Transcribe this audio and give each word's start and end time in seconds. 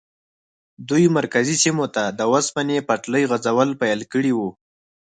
دوی 0.89 1.05
مرکزي 1.17 1.55
سیمو 1.63 1.85
ته 1.95 2.03
د 2.17 2.19
اوسپنې 2.31 2.77
پټلۍ 2.87 3.23
غځول 3.31 3.69
پیل 3.81 3.99
کړي 4.13 4.31
وو. 4.37 4.49